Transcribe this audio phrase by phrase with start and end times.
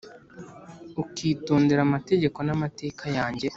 [1.01, 3.47] ukitondera amategeko n’amateka yanjye